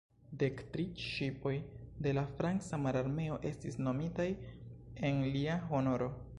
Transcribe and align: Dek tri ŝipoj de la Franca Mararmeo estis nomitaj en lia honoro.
Dek 0.43 0.61
tri 0.75 0.85
ŝipoj 1.07 1.51
de 2.07 2.13
la 2.19 2.23
Franca 2.39 2.81
Mararmeo 2.87 3.39
estis 3.53 3.79
nomitaj 3.89 4.29
en 5.11 5.25
lia 5.37 5.63
honoro. 5.73 6.13